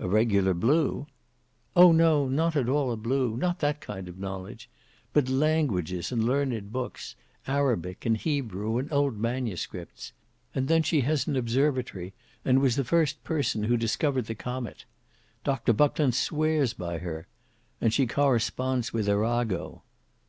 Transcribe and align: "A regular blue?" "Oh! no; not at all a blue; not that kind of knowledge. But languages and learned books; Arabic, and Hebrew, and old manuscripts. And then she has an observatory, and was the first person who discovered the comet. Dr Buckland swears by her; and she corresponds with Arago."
"A 0.00 0.08
regular 0.08 0.52
blue?" 0.52 1.06
"Oh! 1.76 1.92
no; 1.92 2.26
not 2.28 2.56
at 2.56 2.68
all 2.68 2.90
a 2.90 2.96
blue; 2.96 3.36
not 3.36 3.60
that 3.60 3.80
kind 3.80 4.08
of 4.08 4.18
knowledge. 4.18 4.68
But 5.12 5.28
languages 5.28 6.10
and 6.10 6.24
learned 6.24 6.72
books; 6.72 7.14
Arabic, 7.46 8.04
and 8.04 8.16
Hebrew, 8.16 8.78
and 8.78 8.92
old 8.92 9.16
manuscripts. 9.20 10.12
And 10.56 10.66
then 10.66 10.82
she 10.82 11.02
has 11.02 11.28
an 11.28 11.36
observatory, 11.36 12.12
and 12.44 12.60
was 12.60 12.74
the 12.74 12.82
first 12.82 13.22
person 13.22 13.62
who 13.62 13.76
discovered 13.76 14.26
the 14.26 14.34
comet. 14.34 14.86
Dr 15.44 15.72
Buckland 15.72 16.16
swears 16.16 16.72
by 16.72 16.98
her; 16.98 17.28
and 17.80 17.94
she 17.94 18.08
corresponds 18.08 18.92
with 18.92 19.08
Arago." 19.08 19.84